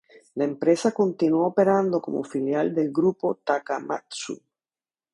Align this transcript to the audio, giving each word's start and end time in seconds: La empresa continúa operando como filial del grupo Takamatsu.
La 0.33 0.45
empresa 0.45 0.91
continúa 0.93 1.45
operando 1.45 2.01
como 2.01 2.23
filial 2.23 2.73
del 2.73 2.91
grupo 2.91 3.35
Takamatsu. 3.35 4.41